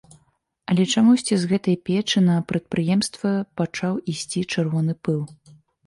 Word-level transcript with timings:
Але 0.71 0.85
чамусьці 0.93 1.37
з 1.41 1.51
гэтай 1.51 1.77
печы 1.91 2.25
на 2.31 2.39
прадпрыемства 2.55 3.37
пачаў 3.63 3.93
ісці 4.19 4.49
чырвоны 4.51 4.93
пыл. 5.09 5.21